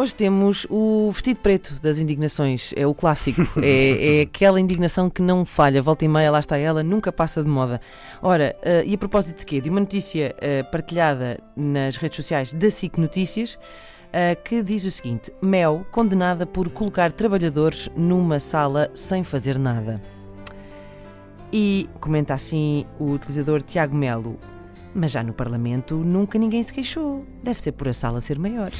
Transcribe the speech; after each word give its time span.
Hoje 0.00 0.14
temos 0.14 0.66
o 0.70 1.12
vestido 1.12 1.40
preto 1.40 1.74
das 1.82 1.98
indignações, 1.98 2.72
é 2.74 2.86
o 2.86 2.94
clássico, 2.94 3.42
é, 3.62 4.20
é, 4.20 4.22
aquela 4.22 4.58
indignação 4.58 5.10
que 5.10 5.20
não 5.20 5.44
falha, 5.44 5.82
volta 5.82 6.06
e 6.06 6.08
meia, 6.08 6.30
lá 6.30 6.38
está 6.38 6.56
ela, 6.56 6.82
nunca 6.82 7.12
passa 7.12 7.42
de 7.42 7.48
moda. 7.50 7.82
Ora, 8.22 8.56
uh, 8.62 8.88
e 8.88 8.94
a 8.94 8.96
propósito 8.96 9.40
de 9.40 9.44
quê? 9.44 9.60
De 9.60 9.68
uma 9.68 9.78
notícia 9.78 10.34
uh, 10.38 10.70
partilhada 10.70 11.38
nas 11.54 11.98
redes 11.98 12.16
sociais 12.16 12.54
da 12.54 12.70
SIC 12.70 12.96
Notícias, 12.96 13.56
uh, 13.56 14.42
que 14.42 14.62
diz 14.62 14.86
o 14.86 14.90
seguinte: 14.90 15.30
Mel 15.42 15.84
condenada 15.92 16.46
por 16.46 16.70
colocar 16.70 17.12
trabalhadores 17.12 17.90
numa 17.94 18.40
sala 18.40 18.90
sem 18.94 19.22
fazer 19.22 19.58
nada. 19.58 20.00
E 21.52 21.88
comenta 22.00 22.34
assim 22.34 22.86
o 22.98 23.12
utilizador 23.12 23.62
Tiago 23.62 23.96
Melo. 23.96 24.38
Mas 24.94 25.12
já 25.12 25.22
no 25.22 25.32
Parlamento 25.32 25.96
nunca 25.96 26.38
ninguém 26.38 26.62
se 26.62 26.72
queixou. 26.72 27.24
Deve 27.42 27.60
ser 27.60 27.72
por 27.72 27.88
a 27.88 27.92
sala 27.92 28.20
ser 28.20 28.38
maior. 28.38 28.70